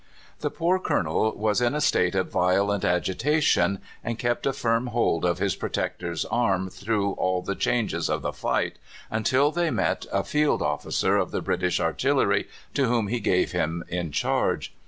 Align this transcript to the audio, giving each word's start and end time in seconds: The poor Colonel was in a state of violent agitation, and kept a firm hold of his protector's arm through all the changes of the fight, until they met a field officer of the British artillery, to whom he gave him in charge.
The 0.39 0.49
poor 0.49 0.79
Colonel 0.79 1.35
was 1.37 1.61
in 1.61 1.75
a 1.75 1.79
state 1.79 2.15
of 2.15 2.31
violent 2.31 2.83
agitation, 2.83 3.77
and 4.03 4.17
kept 4.17 4.47
a 4.47 4.51
firm 4.51 4.87
hold 4.87 5.23
of 5.23 5.37
his 5.37 5.55
protector's 5.55 6.25
arm 6.25 6.71
through 6.71 7.11
all 7.19 7.43
the 7.43 7.53
changes 7.53 8.09
of 8.09 8.23
the 8.23 8.33
fight, 8.33 8.79
until 9.11 9.51
they 9.51 9.69
met 9.69 10.07
a 10.11 10.23
field 10.23 10.63
officer 10.63 11.17
of 11.17 11.29
the 11.29 11.43
British 11.43 11.79
artillery, 11.79 12.47
to 12.73 12.87
whom 12.87 13.09
he 13.09 13.19
gave 13.19 13.51
him 13.51 13.83
in 13.89 14.11
charge. 14.11 14.73